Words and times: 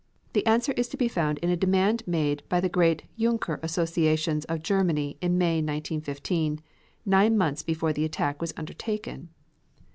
The 0.33 0.43
answer 0.47 0.71
is 0.71 0.87
to 0.87 0.97
be 0.97 1.07
found 1.07 1.37
in 1.43 1.51
a 1.51 1.55
demand 1.55 2.01
made 2.07 2.41
by 2.49 2.59
the 2.59 2.67
great 2.69 3.03
Junker 3.19 3.59
associations 3.61 4.45
of 4.45 4.63
Germany 4.63 5.19
in 5.21 5.37
May, 5.37 5.57
1915, 5.57 6.59
nine 7.05 7.37
months 7.37 7.61
before 7.61 7.93
the 7.93 8.03
attack 8.05 8.41
was 8.41 8.51
undertaken. 8.57 9.29